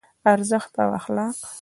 ارزښت 0.33 0.73
او 0.83 0.89
اخلاق 0.99 1.37